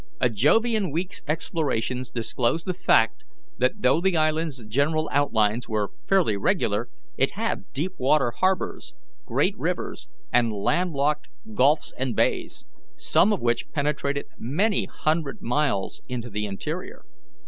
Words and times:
A 0.19 0.29
Jovian 0.31 0.89
week's 0.91 1.21
explorations 1.27 2.09
disclosed 2.09 2.65
the 2.65 2.73
fact 2.73 3.23
that 3.59 3.83
though 3.83 4.01
the 4.01 4.17
island's 4.17 4.65
general 4.65 5.07
outlines 5.13 5.69
were 5.69 5.91
fairly 6.07 6.35
regular, 6.37 6.89
it 7.17 7.33
had 7.33 7.71
deep 7.71 7.91
water 7.99 8.31
harbours, 8.31 8.95
great 9.27 9.55
rivers, 9.59 10.07
and 10.33 10.51
land 10.53 10.93
locked 10.93 11.27
gulfs 11.53 11.93
and 11.99 12.15
bays, 12.15 12.65
some 12.95 13.31
of 13.31 13.43
which 13.43 13.69
penetrated 13.69 14.25
many 14.39 14.85
hundred 14.85 15.39
miles 15.43 16.01
into 16.09 16.31
the 16.31 16.47
interior. 16.47 17.05